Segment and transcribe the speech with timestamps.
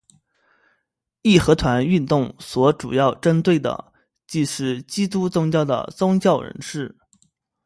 [1.21, 3.93] 义和团运动所主要针对的
[4.25, 6.97] 即是基督宗教的宗教人士。